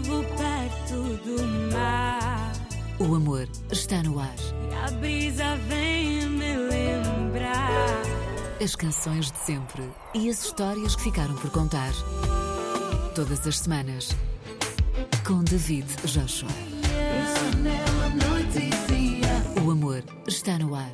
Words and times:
vivo 0.00 0.22
perto 0.36 1.16
do 1.24 1.72
mar. 1.72 2.52
O 2.98 3.14
amor 3.14 3.48
está 3.70 4.02
no 4.02 4.18
ar. 4.18 4.34
E 4.70 4.74
a 4.74 4.90
brisa 4.98 5.56
vem 5.68 6.28
me 6.28 6.56
lembrar. 6.56 8.02
As 8.62 8.74
canções 8.74 9.30
de 9.30 9.38
sempre 9.38 9.88
e 10.14 10.28
as 10.28 10.44
histórias 10.44 10.96
que 10.96 11.04
ficaram 11.04 11.34
por 11.36 11.50
contar. 11.50 11.92
Todas 13.14 13.46
as 13.46 13.58
semanas. 13.60 14.10
Com 15.26 15.42
David 15.44 15.86
Joshua. 16.04 16.50
O 19.64 19.70
amor 19.70 20.04
está 20.26 20.58
no 20.58 20.74
ar. 20.74 20.92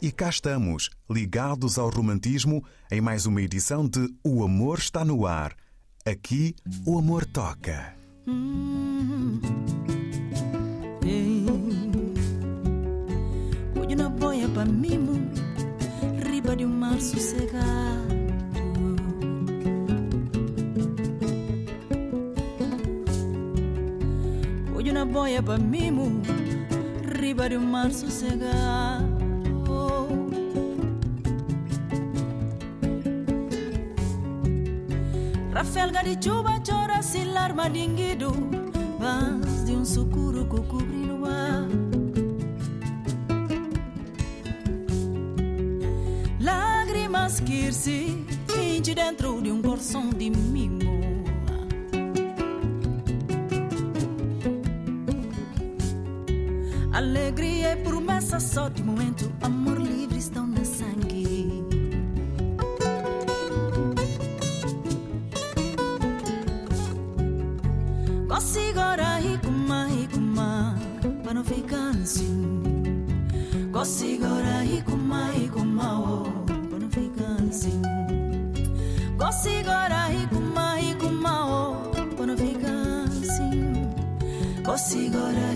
E 0.00 0.10
cá 0.10 0.28
estamos, 0.28 0.90
ligados 1.10 1.78
ao 1.78 1.88
romantismo, 1.88 2.64
em 2.90 3.00
mais 3.00 3.26
uma 3.26 3.40
edição 3.40 3.88
de 3.88 4.08
O 4.22 4.44
Amor 4.44 4.78
Está 4.78 5.04
no 5.04 5.26
Ar. 5.26 5.54
Aqui, 6.06 6.54
o 6.84 6.98
amor 6.98 7.24
toca. 7.24 7.94
Hoje 13.74 13.96
na 13.96 14.10
boia 14.10 14.46
para 14.50 14.66
mimo, 14.66 15.14
riba 16.30 16.54
de 16.56 16.66
um 16.66 16.68
mar 16.68 17.00
sossegado. 17.00 17.64
Hoje 24.76 24.92
na 24.92 25.06
boia 25.06 25.42
para 25.42 25.56
mimo, 25.56 26.20
riba 27.18 27.48
de 27.48 27.56
um 27.56 27.64
mar 27.64 27.90
sossegado. 27.90 29.13
Rafelga 35.54 36.02
de 36.02 36.18
chuva 36.20 36.60
chora 36.66 37.00
silar 37.00 37.54
madinguido 37.54 38.32
Vas 38.98 39.64
de 39.64 39.70
um 39.70 39.84
sucuro 39.84 40.46
que 40.46 40.60
cobre 40.62 40.96
no 40.96 41.20
Lágrimas 46.40 47.38
que 47.38 47.72
se 47.72 48.26
finge 48.48 48.96
dentro 48.96 49.40
de 49.40 49.52
um 49.52 49.62
coração 49.62 50.10
de 50.10 50.28
mimo 50.28 50.92
Alegria 56.92 57.74
e 57.74 57.76
promessa 57.76 58.40
só 58.40 58.68
de 58.68 58.82
momento 58.82 59.32
Amor 59.40 59.63
não 71.44 71.56
ficar 71.56 71.90
assim. 72.02 72.62
Consigo 73.72 74.24
ora 74.24 74.64
hikuma 74.64 75.32
hikuma 75.32 76.00
oh 76.00 76.24
para 82.16 82.26
não 82.26 82.36
ficar 82.36 83.04
assim. 83.10 83.90
Consigo 84.64 85.18
ora 85.18 85.54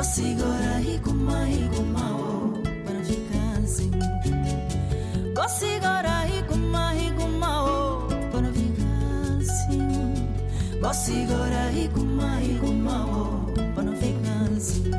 assim. 0.00 0.30
Consigo 10.90 11.34
ora 11.34 11.72
e 11.72 11.88
kuma 11.88 12.42
e 12.42 12.58
kuma 12.58 13.06
oh, 13.06 13.74
para 13.74 13.84
não 13.84 13.96
ficar 13.96 14.56
assim. 14.56 14.90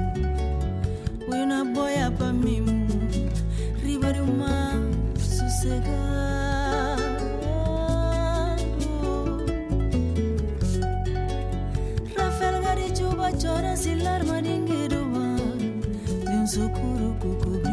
Fui 1.25 1.45
na 1.45 1.63
boia 1.65 2.09
para 2.11 2.31
mim, 2.31 2.65
riba 3.83 4.13
de 4.13 4.21
um 4.21 4.37
mar 4.37 4.75
sossegado. 5.19 5.81
Rafael 12.17 12.61
Garichuba 12.63 13.31
chora 13.41 13.75
silar 13.75 14.25
maringueiro 14.25 14.40
de 14.40 14.40
um 14.40 14.40
sucuro 17.21 17.37
cobrindo. 17.37 17.70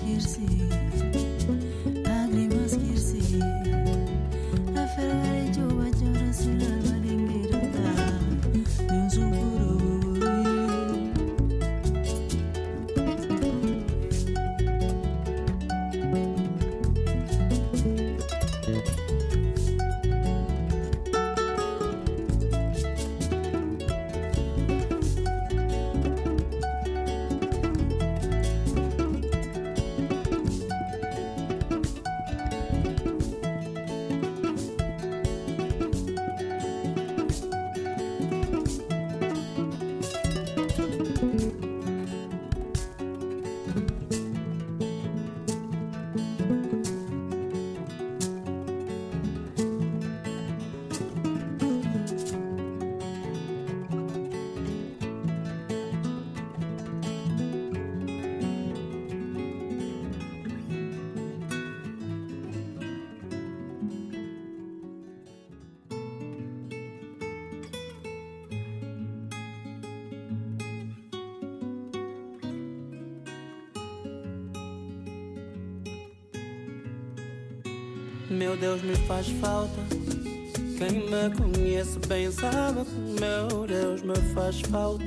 Lágrimas 0.00 0.59
Meu 78.50 78.58
Deus, 78.58 78.82
me 78.82 78.96
faz 79.06 79.28
falta. 79.40 79.80
Quem 80.76 81.04
me 81.08 81.30
conhece 81.36 82.00
bem 82.08 82.32
sabe 82.32 82.80
que 82.84 83.20
meu 83.20 83.64
Deus 83.64 84.02
me 84.02 84.16
faz 84.34 84.60
falta. 84.62 85.04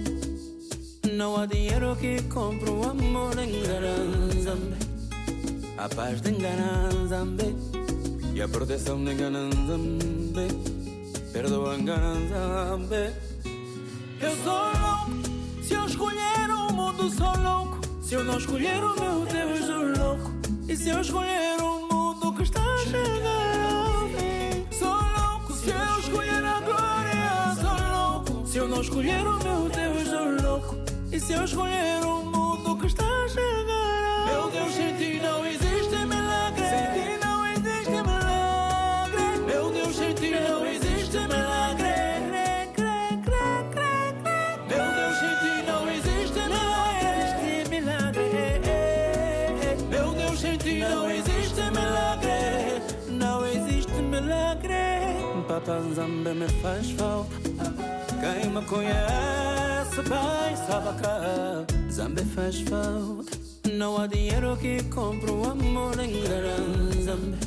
Não 1.11 1.35
há 1.35 1.45
dinheiro 1.45 1.93
que 1.97 2.21
compre 2.29 2.69
o 2.69 2.89
amor 2.89 3.37
em 3.37 3.61
Garanzambe. 3.63 4.77
A 5.77 5.89
paz 5.89 6.21
de 6.21 6.31
Garanzambe. 6.31 7.53
E 8.33 8.41
a 8.41 8.47
proteção 8.47 9.03
de 9.03 9.13
Garanzambe. 9.13 10.47
Perdoa 11.33 11.75
Garanzambe. 11.79 13.13
Eu 14.21 14.37
sou 14.41 14.53
louco. 14.53 15.63
Se 15.67 15.73
eu 15.73 15.85
escolher 15.85 16.49
o 16.49 16.71
mundo, 16.71 17.09
sou 17.09 17.37
louco. 17.43 17.81
Se 18.03 18.13
eu 18.13 18.23
não 18.23 18.37
escolher 18.37 18.81
o 18.81 18.97
meu 18.97 19.25
Deus, 19.25 19.65
sou 19.65 20.05
louco. 20.05 20.31
E 20.69 20.77
se 20.77 20.87
eu 20.87 21.01
escolher 21.01 21.61
o 21.61 21.93
mundo 21.93 22.33
que 22.37 22.43
está 22.43 22.61
a 22.61 23.22
escolher 28.83 29.25
o 29.25 29.39
meu 29.43 29.69
Deus, 29.69 30.07
sou 30.09 30.49
louco. 30.49 30.75
E 31.11 31.19
se 31.19 31.33
eu 31.33 31.43
escolher 31.45 32.03
o 32.03 32.25
mundo 32.25 32.77
que 32.77 32.87
está 32.87 33.05
a 33.05 33.27
chegar 33.29 34.25
Meu 34.27 34.49
Deus, 34.49 34.73
sem 34.73 34.95
ti 34.97 35.19
não 35.21 35.45
existe 35.45 35.95
milagre. 36.05 36.65
Sem 36.69 36.85
ti 36.93 37.17
não 37.25 37.45
existe 37.47 37.91
milagre. 37.91 39.39
Meu 39.47 39.71
Deus, 39.71 39.95
sem 39.95 40.13
ti 40.13 40.31
não 40.31 40.65
existe 40.65 41.17
milagre. 41.17 41.93
Meu 44.69 44.87
Deus, 44.97 45.17
sem 45.19 45.35
ti 45.39 45.53
não 45.67 45.89
existe 45.89 46.41
milagre. 47.69 48.27
Meu 49.89 50.13
Deus, 50.13 50.39
sem 50.39 50.57
ti 50.57 50.79
não 50.79 51.09
existe 51.09 51.61
milagre. 51.71 52.81
Não 53.07 53.45
existe 53.45 54.01
milagre. 54.01 54.73
Papanzambe 55.47 56.33
me 56.33 56.47
faz 56.61 56.89
falta. 56.91 57.72
Quem 58.23 58.49
me 58.51 58.61
conhece 58.61 60.01
bem 60.07 60.55
sabe 60.65 60.97
que 61.01 61.91
Zambe 61.91 62.23
faz 62.23 62.61
falta. 62.61 63.37
Não 63.73 63.97
há 63.97 64.07
dinheiro 64.07 64.55
que 64.55 64.81
compre 64.83 65.29
o 65.29 65.43
amor 65.43 65.99
em 65.99 66.23
Garanzambe. 66.23 67.37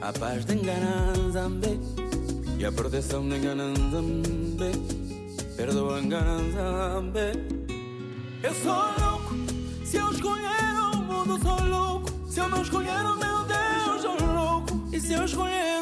A 0.00 0.12
paz 0.12 0.44
de 0.44 0.56
Garanzambe. 0.56 1.78
E 2.58 2.64
a 2.64 2.72
proteção 2.72 3.28
de 3.28 3.38
Garanzambe. 3.38 4.72
Perdoa 5.56 6.00
Garanzambe. 6.00 7.20
Eu 8.42 8.54
sou 8.54 8.74
louco. 8.74 9.36
Se 9.84 9.98
eu 9.98 10.10
escolher 10.10 10.80
o 10.94 10.96
mundo, 10.96 11.40
sou 11.40 11.64
louco. 11.64 12.10
Se 12.28 12.40
eu 12.40 12.48
não 12.48 12.62
escolher 12.62 13.04
o 13.04 13.16
meu 13.16 13.44
Deus, 13.44 14.02
sou 14.02 14.16
louco. 14.34 14.88
E 14.92 15.00
se 15.00 15.12
eu 15.12 15.24
escolher 15.24 15.75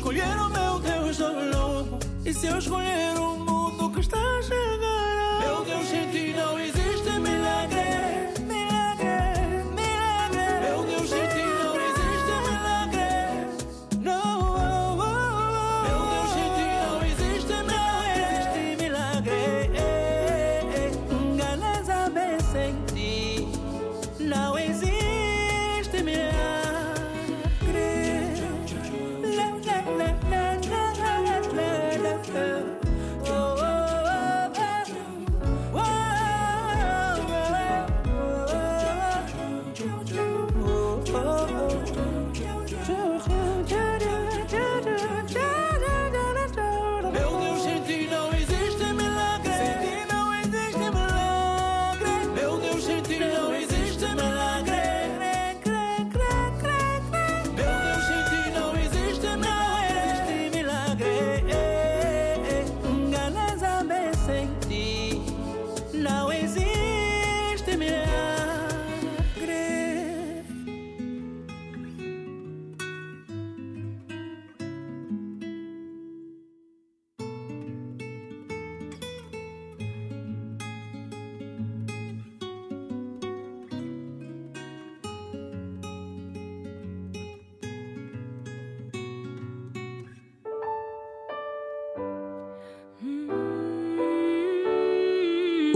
louco. 0.00 0.12
Se 0.12 0.20
eu 0.20 0.26
não 0.26 0.28
escolher 0.28 0.36
o 0.36 0.50
meu 0.50 0.78
Deus, 0.80 1.16
sou 1.16 1.32
louco. 1.32 1.98
E 2.24 2.34
se 2.34 2.46
eu 2.46 2.58
escolher 2.58 3.18
o 3.18 3.38
mundo 3.38 3.90
que 3.90 4.00
está 4.00 4.18
a 4.18 4.42
chegar 4.42 5.40
Meu 5.40 5.64
Deus, 5.64 5.88
sem 5.88 6.10
ti 6.10 6.34
não 6.36 6.58
existe 6.58 6.75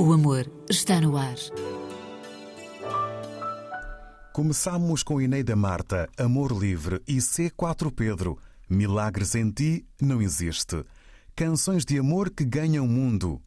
O 0.00 0.14
amor 0.14 0.50
está 0.70 0.98
no 0.98 1.14
ar. 1.14 1.36
Começamos 4.32 5.02
com 5.02 5.20
Ineida 5.20 5.54
Marta, 5.54 6.08
Amor 6.16 6.52
Livre 6.52 7.02
e 7.06 7.16
C4 7.18 7.92
Pedro, 7.94 8.38
Milagres 8.66 9.34
em 9.34 9.50
Ti 9.50 9.84
não 10.00 10.22
existe. 10.22 10.86
Canções 11.36 11.84
de 11.84 11.98
amor 11.98 12.30
que 12.30 12.46
ganham 12.46 12.88
mundo. 12.88 13.42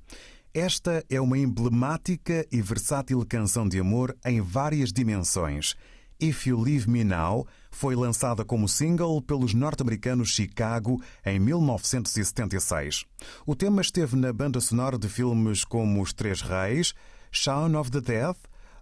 Esta 0.53 1.03
é 1.09 1.19
uma 1.19 1.39
emblemática 1.39 2.45
e 2.51 2.61
versátil 2.61 3.25
canção 3.25 3.67
de 3.67 3.79
amor 3.79 4.15
em 4.23 4.39
várias 4.39 4.93
dimensões. 4.93 5.73
If 6.23 6.47
You 6.47 6.57
Leave 6.57 6.89
Me 6.89 7.03
Now 7.03 7.45
foi 7.69 7.97
lançada 7.97 8.45
como 8.45 8.69
single 8.69 9.21
pelos 9.21 9.53
norte-americanos 9.53 10.29
Chicago 10.29 11.03
em 11.25 11.37
1976. 11.37 13.03
O 13.45 13.53
tema 13.53 13.81
esteve 13.81 14.15
na 14.15 14.31
banda 14.31 14.61
sonora 14.61 14.97
de 14.97 15.09
filmes 15.09 15.65
como 15.65 16.01
Os 16.01 16.13
Três 16.13 16.41
Reis, 16.41 16.93
Shaun 17.29 17.77
of 17.77 17.91
the 17.91 17.99
Dead, 17.99 18.37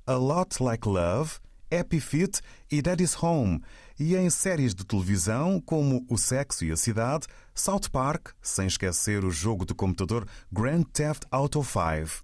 A 0.05 0.13
Lot 0.13 0.61
Like 0.61 0.87
Love, 0.87 1.39
Happy 1.71 1.99
Feet 1.99 2.41
e 2.71 2.79
Daddy's 2.79 3.17
Home, 3.23 3.59
e 3.99 4.15
em 4.15 4.29
séries 4.29 4.75
de 4.75 4.85
televisão 4.85 5.59
como 5.59 6.05
O 6.07 6.19
Sexo 6.19 6.63
e 6.63 6.71
a 6.71 6.77
Cidade, 6.77 7.25
South 7.55 7.89
Park, 7.91 8.33
sem 8.39 8.67
esquecer 8.67 9.25
o 9.25 9.31
jogo 9.31 9.65
de 9.65 9.73
computador 9.73 10.27
Grand 10.51 10.83
Theft 10.83 11.23
Auto 11.31 11.63
5. 11.63 12.23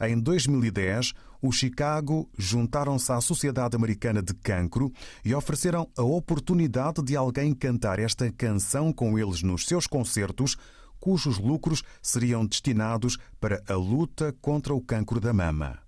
Em 0.00 0.18
2010, 0.18 1.12
os 1.46 1.56
Chicago 1.56 2.26
juntaram-se 2.38 3.12
à 3.12 3.20
Sociedade 3.20 3.76
Americana 3.76 4.22
de 4.22 4.32
Cancro 4.32 4.90
e 5.22 5.34
ofereceram 5.34 5.86
a 5.94 6.02
oportunidade 6.02 7.02
de 7.02 7.14
alguém 7.14 7.52
cantar 7.52 7.98
esta 7.98 8.32
canção 8.32 8.90
com 8.90 9.18
eles 9.18 9.42
nos 9.42 9.66
seus 9.66 9.86
concertos, 9.86 10.56
cujos 10.98 11.38
lucros 11.38 11.82
seriam 12.00 12.46
destinados 12.46 13.18
para 13.38 13.62
a 13.68 13.74
luta 13.74 14.34
contra 14.40 14.74
o 14.74 14.80
cancro 14.80 15.20
da 15.20 15.34
mama. 15.34 15.83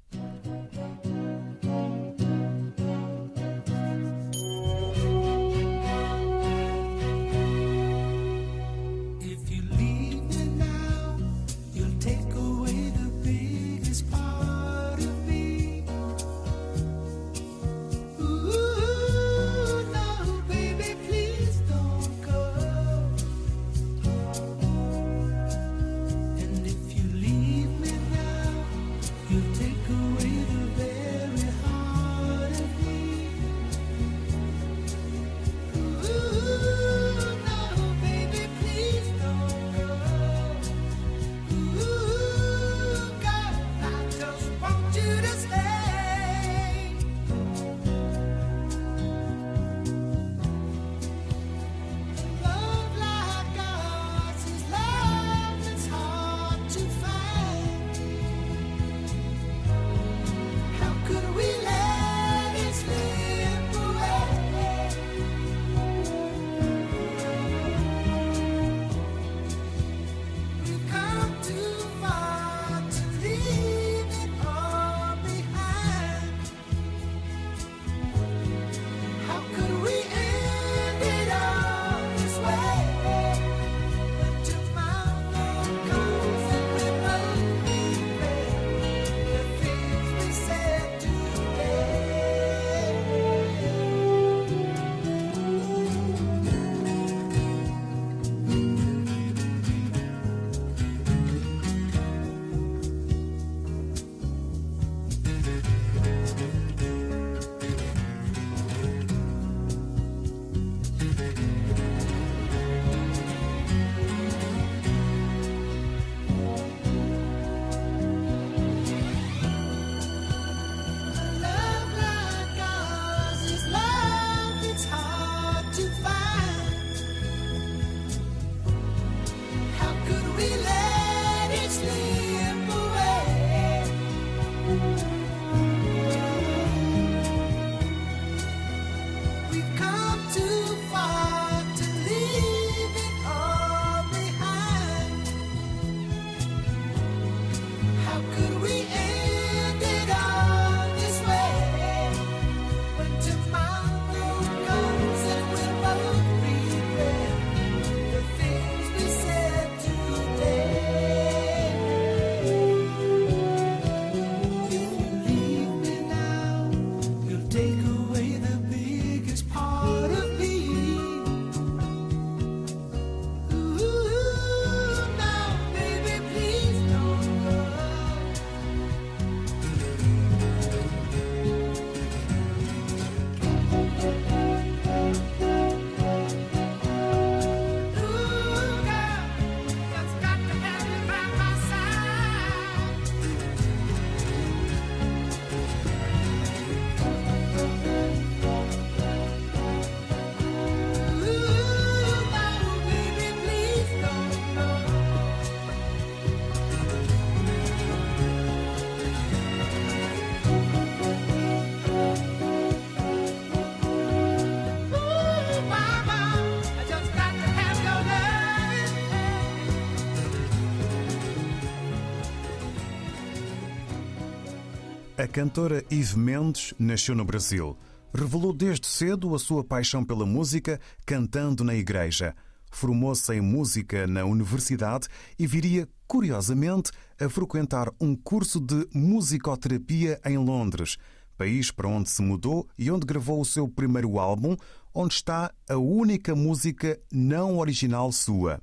A 225.26 225.28
cantora 225.28 225.84
Eve 225.90 226.16
Mendes 226.16 226.72
nasceu 226.78 227.12
no 227.12 227.24
Brasil. 227.24 227.76
Revelou 228.14 228.52
desde 228.52 228.86
cedo 228.86 229.34
a 229.34 229.40
sua 229.40 229.64
paixão 229.64 230.04
pela 230.04 230.24
música, 230.24 230.80
cantando 231.04 231.64
na 231.64 231.74
igreja. 231.74 232.32
Formou-se 232.70 233.34
em 233.34 233.40
música 233.40 234.06
na 234.06 234.24
universidade 234.24 235.08
e 235.36 235.44
viria, 235.44 235.88
curiosamente, 236.06 236.92
a 237.20 237.28
frequentar 237.28 237.92
um 238.00 238.14
curso 238.14 238.60
de 238.60 238.86
musicoterapia 238.94 240.20
em 240.24 240.38
Londres, 240.38 240.96
país 241.36 241.72
para 241.72 241.88
onde 241.88 242.08
se 242.08 242.22
mudou 242.22 242.68
e 242.78 242.88
onde 242.88 243.04
gravou 243.04 243.40
o 243.40 243.44
seu 243.44 243.66
primeiro 243.66 244.20
álbum, 244.20 244.56
onde 244.94 245.14
está 245.14 245.52
a 245.68 245.76
única 245.76 246.36
música 246.36 247.00
não 247.10 247.58
original 247.58 248.12
sua. 248.12 248.62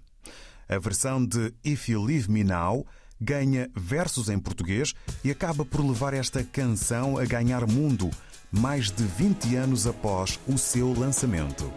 A 0.70 0.80
versão 0.80 1.26
de 1.26 1.54
If 1.62 1.90
You 1.90 2.02
Leave 2.02 2.32
Me 2.32 2.46
Now 2.46 2.86
ganha 3.24 3.70
versos 3.74 4.30
em 4.30 4.38
português 4.38 4.94
e 5.24 5.32
acaba 5.32 5.64
por 5.64 5.80
levar 5.80 6.14
esta 6.14 6.44
canção 6.44 7.18
a 7.18 7.26
ganhar 7.26 7.66
mundo, 7.66 8.12
mais 8.52 8.92
de 8.92 9.04
20 9.04 9.56
anos 9.56 9.88
após 9.88 10.40
o 10.48 10.58
seu 10.58 10.94
lançamento. 10.94 11.72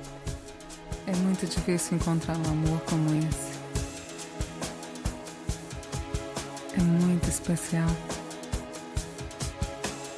É 1.07 1.15
muito 1.17 1.47
difícil 1.47 1.97
encontrar 1.97 2.37
um 2.37 2.51
amor 2.51 2.81
como 2.81 3.09
esse. 3.15 3.57
É 6.77 6.83
muito 6.83 7.29
especial. 7.29 7.89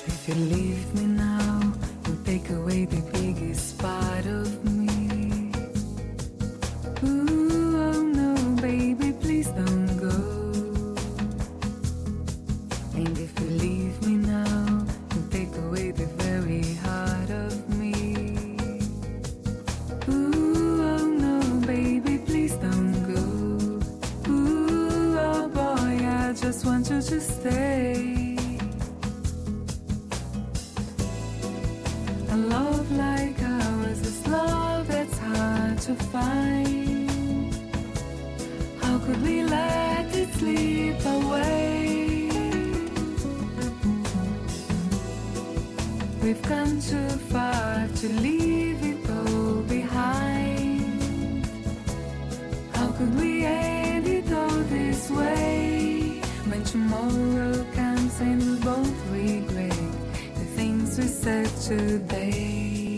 If 0.06 0.28
you 0.28 0.34
leave 0.34 0.94
me 0.94 1.06
now, 1.06 1.60
you 2.06 2.16
take 2.24 2.50
away 2.52 2.86
the 2.86 3.02
biggest 3.12 3.76
part 3.78 4.26
of 4.26 4.48
me. 4.64 4.77
Today. 61.56 62.97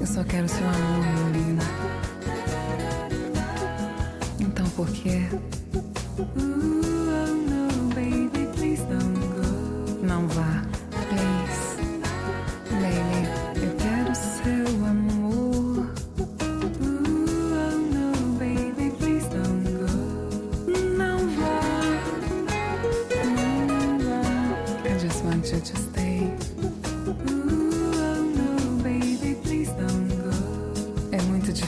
Eu 0.00 0.06
só 0.06 0.24
quero 0.24 0.48
seu 0.48 0.66
amor, 0.66 1.04
meu 1.04 1.28
lindo. 1.32 1.62
Então 4.40 4.68
por 4.70 4.88
quê? 4.88 5.28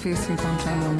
É 0.02 0.08
muito 0.08 0.16
difícil 0.18 0.34
encontrar 0.34 0.72
um 0.72 0.96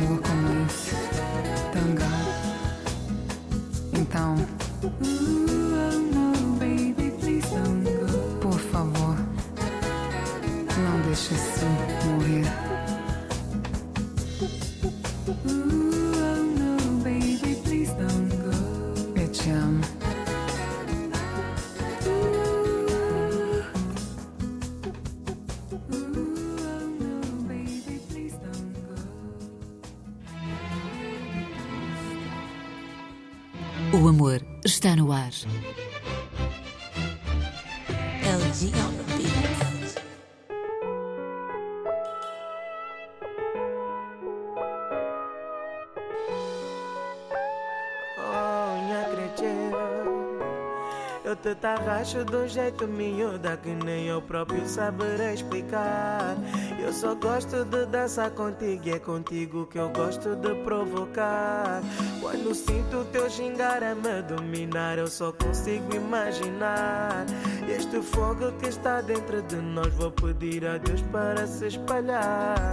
Eu 51.25 51.37
te 51.37 51.55
tarracho 51.55 52.25
de 52.25 52.37
um 52.37 52.49
jeito 52.49 52.87
miúda 52.87 53.57
que 53.57 53.71
nem 53.71 54.07
eu 54.07 54.21
próprio 54.21 54.67
saberei 54.69 55.35
explicar 55.35 56.37
Eu 56.79 56.93
só 56.93 57.15
gosto 57.15 57.65
de 57.65 57.87
dançar 57.87 58.31
contigo 58.33 58.89
e 58.89 58.91
é 58.91 58.99
contigo 58.99 59.67
que 59.67 59.79
eu 59.79 59.89
gosto 59.91 60.37
de 60.37 60.55
provocar 60.65 61.81
Quando 62.21 62.55
sinto 62.55 62.99
o 62.99 63.05
teu 63.07 63.31
gingar 63.31 63.83
a 63.83 63.95
me 63.95 64.21
dominar 64.23 64.99
eu 64.99 65.07
só 65.07 65.33
consigo 65.33 65.95
imaginar 65.95 67.25
Este 67.69 68.03
fogo 68.03 68.53
que 68.59 68.69
está 68.69 69.01
dentro 69.01 69.41
de 69.43 69.57
nós, 69.57 69.95
vou 69.95 70.11
pedir 70.11 70.67
a 70.67 70.77
Deus 70.79 71.01
para 71.13 71.47
se 71.47 71.69
espalhar. 71.69 72.73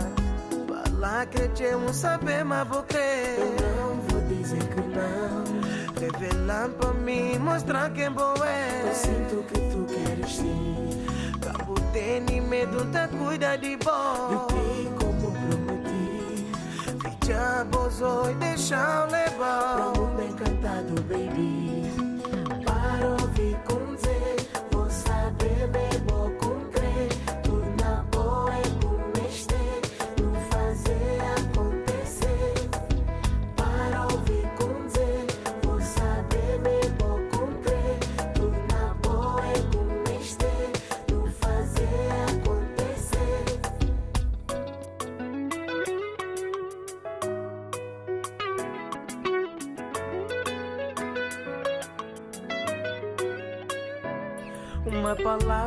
Para 0.67 0.91
lá 0.97 1.25
crescemos, 1.25 1.95
saber, 1.95 2.43
mas 2.43 2.67
vou 2.67 2.83
crer. 2.83 3.78
Revelar 6.11 6.69
para 6.69 6.93
mim, 6.93 7.37
mostrar 7.37 7.91
quem 7.91 8.11
boa 8.11 8.47
é. 8.47 8.83
Eu 8.87 8.95
sinto 8.95 9.43
que 9.43 9.59
tu 9.69 9.85
queres 9.85 10.35
sim. 10.37 11.05
Cabo 11.39 11.75
tem 11.93 12.21
nem 12.21 12.41
medo, 12.41 12.83
tá 12.91 13.07
cuida 13.07 13.55
de 13.57 13.77
bom. 13.77 14.47
De 14.47 14.55
ti, 14.55 14.89
como 14.99 15.31
prometi. 15.31 16.47
Ficha 16.99 17.63
bozo 17.65 18.31
e 18.31 18.35
deixa 18.35 18.75
eu 18.75 19.11
levar. 19.11 19.91
Pra 19.91 20.01
mundo 20.01 20.23
encantado, 20.23 21.01
baby. 21.03 21.68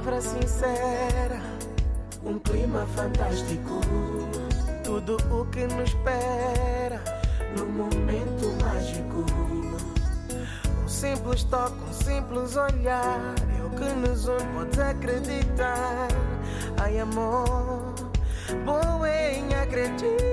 Palavra 0.03 0.21
sincera, 0.21 1.41
um 2.25 2.39
clima 2.41 2.85
fantástico. 2.97 3.81
Tudo 4.83 5.17
o 5.31 5.45
que 5.47 5.67
nos 5.67 5.91
espera 5.91 7.03
no 7.57 7.67
momento 7.67 8.53
mágico. 8.61 9.25
Um 10.83 10.89
simples 10.89 11.45
toque, 11.45 11.77
um 11.89 11.93
simples 11.93 12.57
olhar. 12.57 13.35
É 13.59 13.65
o 13.65 13.71
que 13.71 13.95
nos 13.95 14.27
une, 14.27 14.45
podes 14.55 14.79
acreditar. 14.81 16.09
Ai, 16.83 16.99
amor, 16.99 17.95
bom 18.65 19.07
em 19.07 19.55
acreditar. 19.55 20.32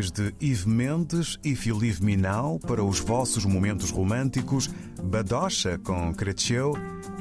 Depois 0.00 0.10
de 0.12 0.34
Yves 0.40 0.64
Mendes 0.64 1.38
e 1.44 1.54
Filipe 1.54 2.02
Minau 2.02 2.58
para 2.58 2.82
os 2.82 3.00
vossos 3.00 3.44
momentos 3.44 3.90
românticos, 3.90 4.70
Badocha 5.02 5.76
com 5.76 6.14
Cresceu, 6.14 6.72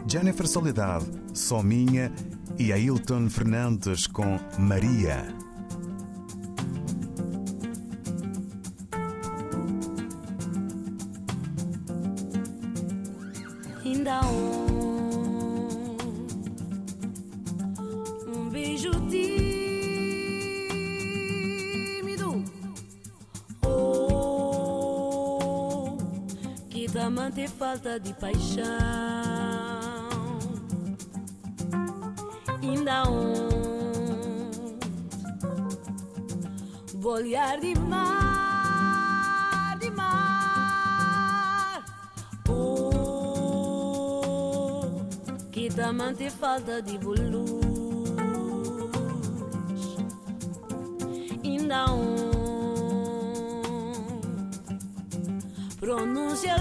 Jennifer 0.08 0.48
Soledade, 0.48 1.06
Só 1.34 1.62
Minha 1.62 2.10
e 2.58 2.72
Ailton 2.72 3.30
Fernandes 3.30 4.08
com 4.08 4.40
Maria. 4.58 5.28
Ainda 13.84 14.22
um, 14.26 15.98
um 18.26 18.50
beijo 18.50 18.92
tímido, 19.10 19.39
manter 27.08 27.48
falta 27.48 28.00
de 28.00 28.12
paixão. 28.16 28.66
Ainda 32.64 33.08
um 33.08 33.60
olhar 37.20 37.60
de 37.60 37.78
mar, 37.80 39.78
de 39.80 39.92
mar. 39.92 41.86
Oh, 42.48 43.42
que 45.52 45.70
dá 45.70 45.94
manter 45.94 46.32
falta 46.32 46.82
de 46.82 46.98
luz. 46.98 47.29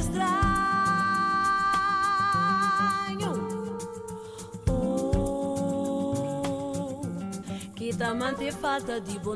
Estranho. 0.09 0.39
Oh, 4.69 5.83
que 7.75 7.93
dá 7.93 8.15
manter 8.15 8.53
falta 8.53 9.01
de 9.01 9.19
bom 9.19 9.35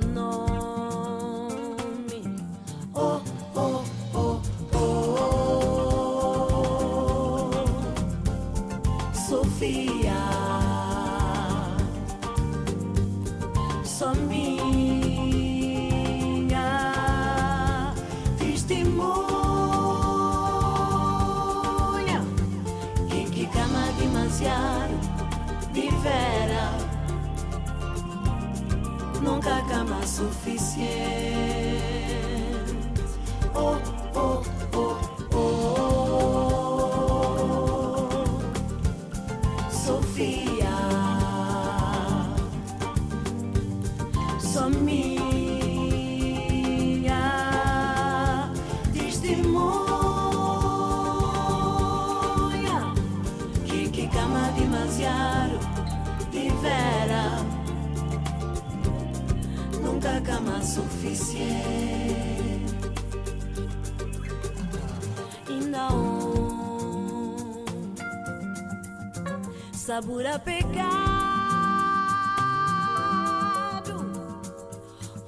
sabor 69.92 70.24
a 70.26 70.38
pecado. 70.38 70.82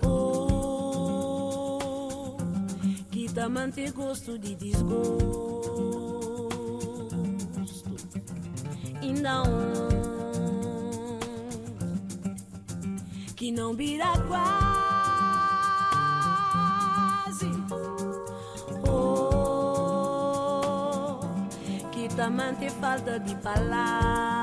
Oh, 0.03 1.79
quita 3.11 3.47
tem 3.75 3.93
gosto 3.93 4.39
de 4.39 4.55
desgosto. 4.55 5.59
E 9.03 9.13
não. 9.13 9.45
Que 13.37 13.53
não 13.53 13.75
vira 13.75 14.15
quase. 14.29 14.65
Oh, 18.89 21.21
que 21.93 22.09
tamanho 22.17 22.71
falta 22.81 23.21
de 23.21 23.35
palavras. 23.43 24.34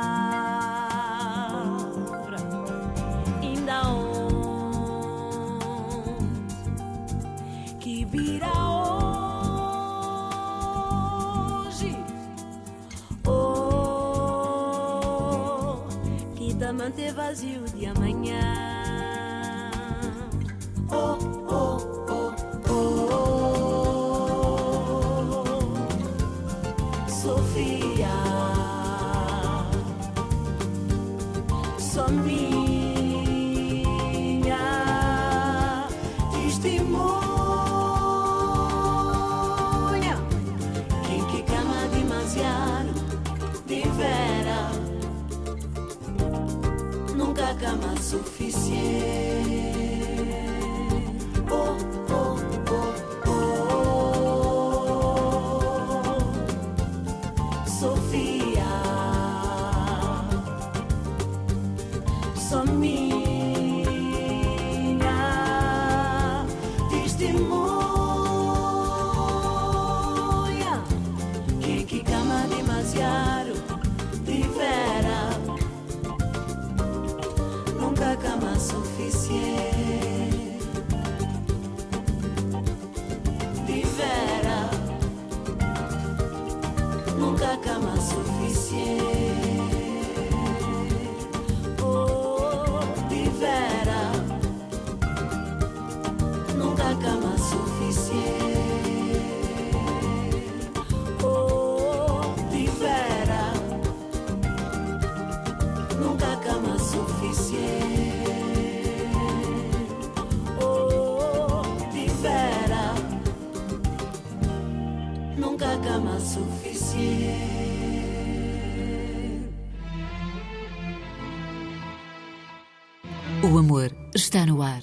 Está 124.31 124.45
no 124.45 124.63
ar. 124.63 124.81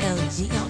LG. 0.00 0.67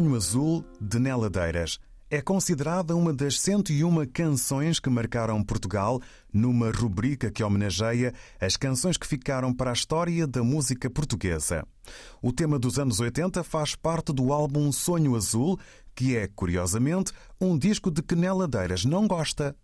Sonho 0.00 0.16
Azul, 0.16 0.64
de 0.80 0.98
Neladeiras. 0.98 1.78
É 2.08 2.22
considerada 2.22 2.96
uma 2.96 3.12
das 3.12 3.38
101 3.38 4.06
canções 4.06 4.80
que 4.80 4.88
marcaram 4.88 5.44
Portugal 5.44 6.00
numa 6.32 6.70
rubrica 6.70 7.30
que 7.30 7.44
homenageia 7.44 8.14
as 8.40 8.56
canções 8.56 8.96
que 8.96 9.06
ficaram 9.06 9.52
para 9.52 9.68
a 9.68 9.74
história 9.74 10.26
da 10.26 10.42
música 10.42 10.88
portuguesa. 10.88 11.66
O 12.22 12.32
tema 12.32 12.58
dos 12.58 12.78
anos 12.78 12.98
80 12.98 13.44
faz 13.44 13.74
parte 13.74 14.10
do 14.10 14.32
álbum 14.32 14.72
Sonho 14.72 15.14
Azul, 15.14 15.60
que 15.94 16.16
é, 16.16 16.26
curiosamente, 16.28 17.12
um 17.38 17.58
disco 17.58 17.90
de 17.90 18.02
que 18.02 18.16
Neladeiras 18.16 18.86
não 18.86 19.06
gosta. 19.06 19.54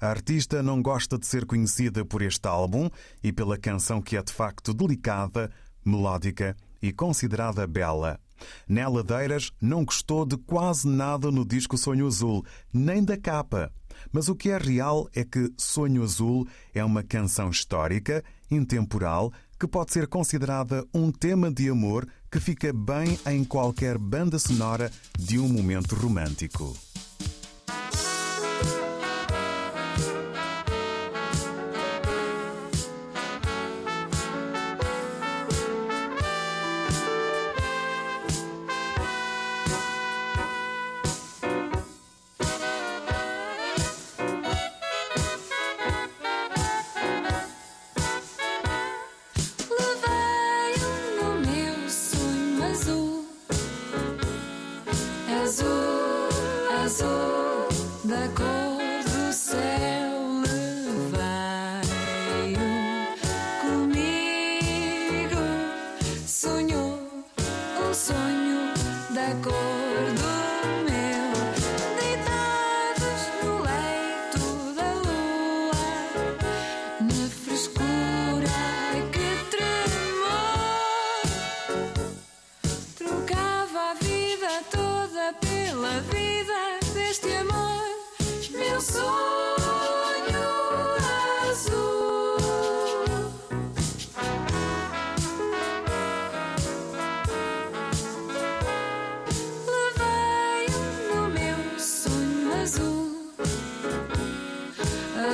A 0.00 0.06
artista 0.06 0.62
não 0.62 0.80
gosta 0.80 1.18
de 1.18 1.26
ser 1.26 1.44
conhecida 1.44 2.04
por 2.04 2.22
este 2.22 2.46
álbum 2.46 2.88
e 3.24 3.32
pela 3.32 3.58
canção 3.58 4.00
que 4.00 4.16
é 4.16 4.22
de 4.22 4.32
facto 4.32 4.72
delicada, 4.72 5.50
melódica 5.84 6.56
e 6.80 6.92
considerada 6.92 7.66
bela. 7.66 8.20
Nela 8.68 9.02
Deiras 9.02 9.52
não 9.60 9.84
gostou 9.84 10.24
de 10.24 10.36
quase 10.36 10.88
nada 10.88 11.30
no 11.30 11.44
disco 11.44 11.76
Sonho 11.76 12.06
Azul, 12.06 12.44
nem 12.72 13.04
da 13.04 13.16
capa. 13.16 13.72
Mas 14.12 14.28
o 14.28 14.34
que 14.34 14.50
é 14.50 14.58
real 14.58 15.08
é 15.14 15.24
que 15.24 15.52
Sonho 15.56 16.02
Azul 16.02 16.46
é 16.74 16.84
uma 16.84 17.02
canção 17.02 17.50
histórica, 17.50 18.24
intemporal, 18.50 19.32
que 19.58 19.68
pode 19.68 19.92
ser 19.92 20.06
considerada 20.06 20.86
um 20.92 21.12
tema 21.12 21.50
de 21.50 21.68
amor 21.68 22.08
que 22.30 22.40
fica 22.40 22.72
bem 22.72 23.18
em 23.26 23.44
qualquer 23.44 23.98
banda 23.98 24.38
sonora 24.38 24.90
de 25.18 25.38
um 25.38 25.48
momento 25.48 25.94
romântico. 25.94 26.89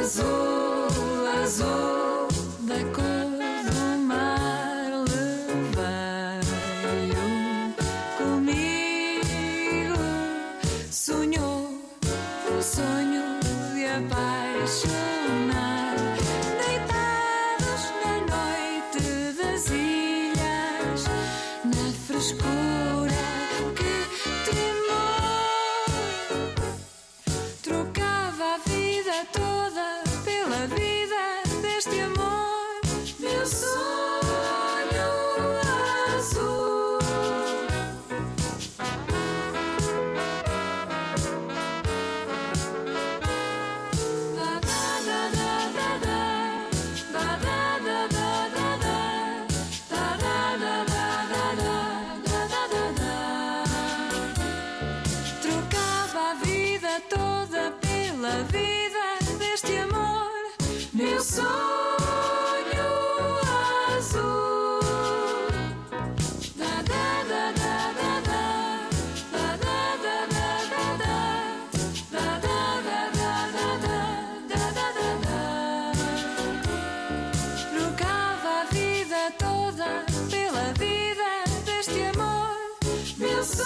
Azul, 0.06 0.45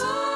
meu 0.01 0.30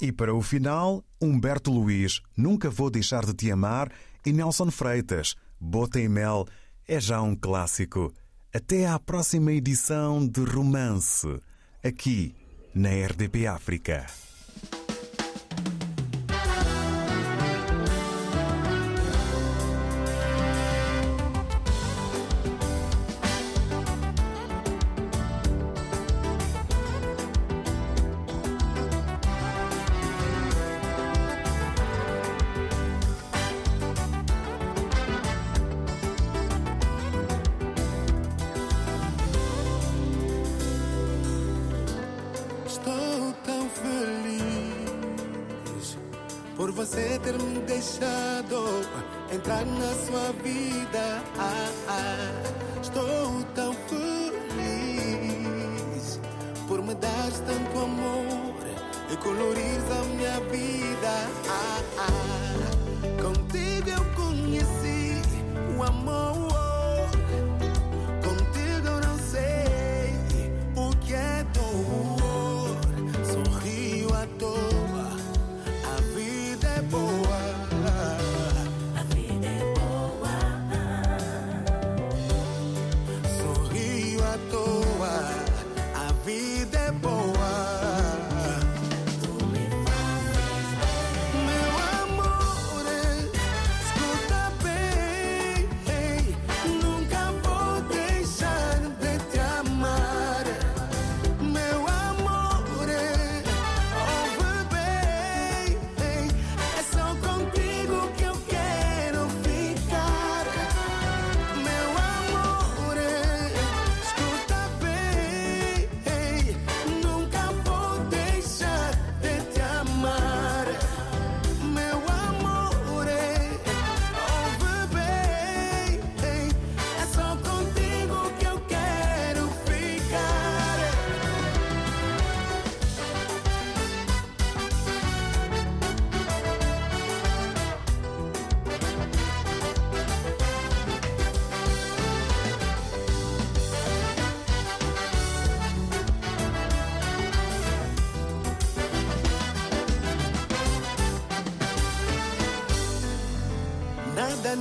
E 0.00 0.10
para 0.10 0.34
o 0.34 0.40
final, 0.40 1.04
Humberto 1.20 1.70
Luiz, 1.70 2.22
Nunca 2.34 2.70
Vou 2.70 2.90
Deixar 2.90 3.26
de 3.26 3.34
Te 3.34 3.50
Amar, 3.50 3.92
e 4.24 4.32
Nelson 4.32 4.70
Freitas, 4.70 5.36
Bota 5.60 6.00
e 6.00 6.08
Mel, 6.08 6.46
é 6.88 6.98
já 6.98 7.20
um 7.20 7.36
clássico. 7.36 8.12
Até 8.52 8.86
à 8.86 8.98
próxima 8.98 9.52
edição 9.52 10.26
de 10.26 10.42
Romance, 10.42 11.38
aqui 11.84 12.34
na 12.74 12.88
RDP 12.88 13.46
África. 13.46 14.06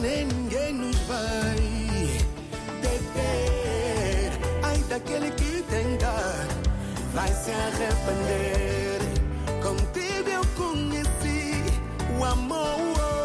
Nem 0.01 0.25
ninguém 0.27 0.73
nos 0.73 0.95
vai 0.99 1.55
deter. 2.81 4.31
Ai 4.63 4.77
daquele 4.89 5.29
que 5.31 5.61
tentar, 5.63 6.47
vai 7.13 7.27
se 7.33 7.51
arrepender. 7.51 8.99
Contigo 9.61 10.29
eu 10.29 10.45
conheci 10.55 11.63
o 12.17 12.23
amor. 12.23 13.18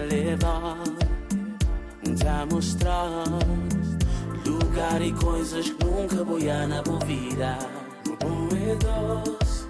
Levar, 0.00 0.76
tá 2.18 2.46
mostrar. 2.50 3.24
Lugar 4.46 5.00
e 5.00 5.12
coisas 5.12 5.70
que 5.70 5.84
nunca 5.84 6.22
vou 6.24 6.38
na 6.40 6.82
boa 6.82 6.98
vida. 7.04 7.58
Boedos, 8.20 9.66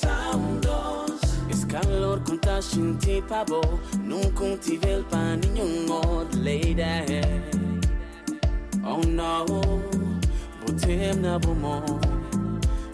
tão 0.00 0.40
dos. 0.60 1.20
Esse 1.50 1.66
calor 1.66 2.20
que 2.20 2.36
tá 2.38 2.60
sentindo 2.60 3.26
pra 3.26 3.44
bo, 3.44 3.60
nunca 4.02 4.56
tive 4.58 5.02
pra 5.08 5.36
nenhum 5.36 5.92
outro 5.92 6.38
lady. 6.38 7.20
Oh 8.82 9.00
no, 9.06 9.44
botem 10.64 11.14
na 11.14 11.38
bomo, 11.38 11.82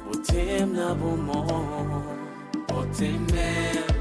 botem 0.04 0.66
na 0.66 0.94
bomo, 0.94 1.44
botem 2.68 3.18
mesmo. 3.32 3.91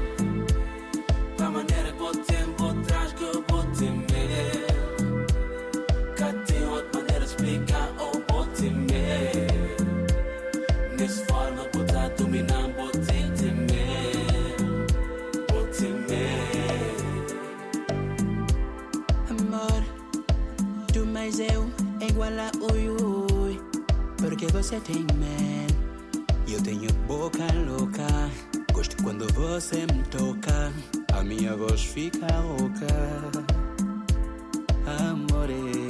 Você 24.52 24.78
tem 24.80 25.06
man, 25.16 25.66
eu 26.46 26.62
tenho 26.62 26.92
boca 27.08 27.46
louca. 27.66 28.06
Gosto 28.72 29.02
quando 29.02 29.26
você 29.32 29.86
me 29.86 30.02
toca, 30.10 30.70
a 31.14 31.24
minha 31.24 31.56
voz 31.56 31.82
fica 31.82 32.26
rouca. 32.36 32.86
Amore, 34.86 35.86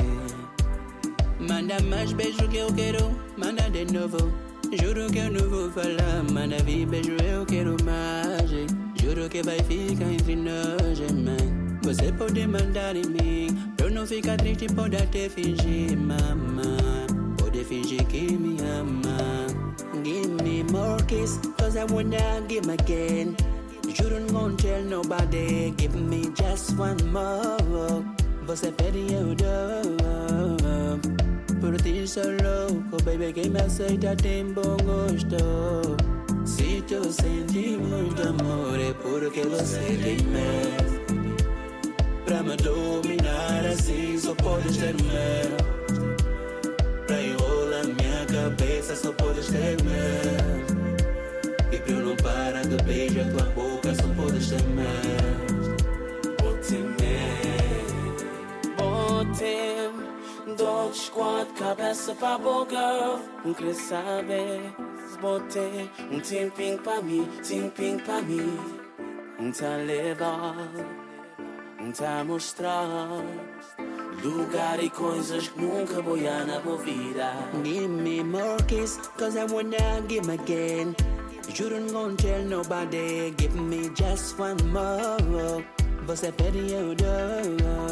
manda 1.41 1.81
mais 1.83 2.13
beijo 2.13 2.49
que 2.49 2.59
eu 2.59 2.73
quero, 2.73 3.11
manda 3.37 3.69
de 3.69 3.85
novo. 3.93 4.33
Juro 4.81 5.11
que 5.11 5.19
eu 5.19 5.33
não 5.33 5.51
vou 5.51 5.71
falar, 5.73 6.23
manda 6.31 6.57
vir 6.63 6.87
beijo, 6.87 7.17
eu 7.25 7.45
quero 7.45 7.77
mais. 7.85 8.49
Juro 9.03 9.29
que 9.29 9.43
vai 9.43 9.59
ficar 9.59 10.05
entre 10.05 10.37
nós, 10.37 11.01
man. 11.13 11.81
Você 11.83 12.13
pode 12.13 12.47
mandar 12.47 12.95
em 12.95 13.07
mim, 13.07 13.73
pra 13.77 13.87
eu 13.87 13.91
não 13.91 14.07
ficar 14.07 14.37
triste, 14.37 14.67
pode 14.73 14.97
até 14.97 15.29
fingir, 15.29 15.99
mama. 15.99 16.91
Que 18.13 18.37
me 18.37 18.61
ama. 18.61 19.47
Give 20.05 20.29
me 20.45 20.63
more 20.65 20.99
kiss, 21.09 21.39
cause 21.57 21.79
I 21.79 21.85
wanna 21.85 22.45
give 22.47 22.69
again. 22.69 23.35
You 23.89 24.11
don't 24.11 24.27
gonna 24.27 24.55
tell 24.55 24.83
nobody, 24.83 25.71
give 25.79 25.95
me 25.95 26.29
just 26.35 26.77
one 26.77 27.11
more. 27.11 28.05
Você 28.47 28.71
pede 28.71 29.15
eu 29.15 29.35
dou. 29.35 31.01
Por 31.59 31.75
ti 31.81 32.07
sou 32.07 32.37
louco, 32.43 33.03
baby, 33.03 33.33
quem 33.33 33.49
me 33.49 33.61
aceita 33.61 34.15
tem 34.15 34.53
bom 34.53 34.77
gosto. 34.85 35.97
Se 36.45 36.83
tu 36.83 37.11
sente 37.11 37.79
muito 37.79 38.29
amor, 38.29 38.79
é 38.79 38.93
porque 38.93 39.41
você 39.41 39.79
tem 40.03 40.19
medo. 40.29 41.33
Pra 42.27 42.43
me 42.43 42.57
dominar 42.59 43.65
assim, 43.73 44.19
só 44.19 44.35
podes 44.35 44.77
ter 44.77 44.93
medo. 45.03 45.82
Cabeça, 48.93 48.97
só 48.97 49.12
podes 49.12 49.47
ter 49.49 49.82
medo. 49.82 50.82
E 51.72 51.78
pra 51.78 51.93
eu 51.93 52.01
não 52.01 52.16
parar 52.16 52.62
de 52.62 52.76
beijar 52.84 53.30
tua 53.30 53.45
boca, 53.51 53.95
só 53.95 54.09
podes 54.14 54.51
ter 54.51 54.62
medo. 54.68 55.76
Botem 56.40 56.82
mesmo. 57.01 58.16
Botem. 58.76 60.57
Dor 60.57 60.95
squad, 60.95 61.51
cabeça 61.59 62.14
pra 62.14 62.38
girl. 62.68 63.18
Não 63.45 63.55
quer 63.55 63.74
saber. 63.74 64.74
Se 65.09 65.18
botem 65.18 65.90
um 66.11 66.20
tempinho 66.20 66.78
pra 66.78 67.01
mim, 67.01 67.28
tempinho 67.47 68.01
pra 68.01 68.20
mim. 68.20 68.59
Tá 69.59 69.76
levar, 69.76 70.68
tá 71.99 72.24
mostrar. 72.24 72.86
Lugar 74.23 74.83
e 74.83 74.89
coisas 74.89 75.49
que 75.49 75.61
nunca 75.61 76.01
vou 76.01 76.16
na 76.16 76.61
boa 76.61 76.79
vida. 76.79 77.33
Give 77.64 77.89
me 77.89 78.23
more 78.23 78.62
kiss, 78.68 79.01
cause 79.18 79.37
I 79.37 79.45
wanna 79.45 80.01
give 80.07 80.31
again. 80.31 80.95
You 81.59 81.68
don't 81.68 81.93
gonna 81.93 82.16
tell 82.16 82.45
nobody, 82.45 83.35
give 83.37 83.57
me 83.57 83.91
just 83.97 84.39
one 84.39 84.62
more. 84.70 85.64
Você 86.07 86.31
pede 86.31 86.73
eu 86.73 86.95
dou. 86.95 87.83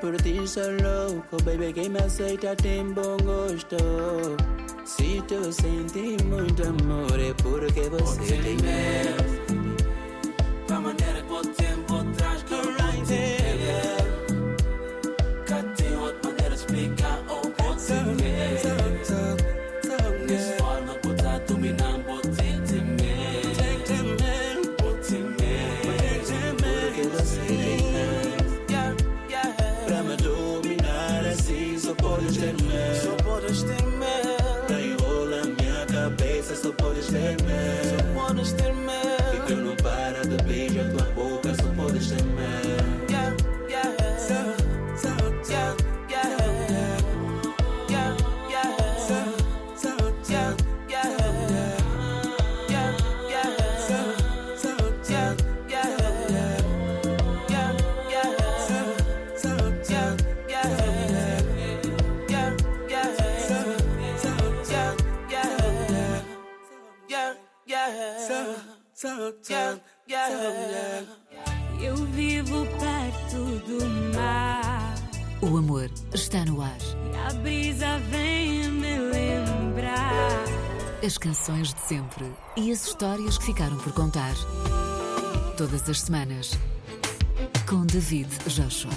Por 0.00 0.16
ti 0.22 0.46
sou 0.46 0.70
louco, 0.82 1.36
baby, 1.44 1.72
quem 1.72 1.88
me 1.88 1.98
aceita 1.98 2.54
tem 2.56 2.92
bom 2.92 3.16
gosto. 3.24 3.76
Se 4.84 5.20
tu 5.28 5.52
sente 5.52 6.22
muito 6.24 6.62
amor, 6.62 7.18
é 7.18 7.34
porque 7.34 7.88
você 7.88 8.36
tem 8.36 8.56
medo. 8.56 9.76
Da 10.68 10.80
maneira 10.80 11.22
que 11.22 11.28
botem, 11.28 11.76
botrás 11.88 12.01
canções 81.42 81.74
de 81.74 81.80
sempre 81.80 82.30
e 82.56 82.70
as 82.70 82.86
histórias 82.86 83.36
que 83.36 83.46
ficaram 83.46 83.76
por 83.78 83.92
contar. 83.92 84.32
Todas 85.56 85.88
as 85.90 86.02
semanas. 86.02 86.52
Com 87.68 87.84
David 87.84 88.28
Joshua. 88.46 88.92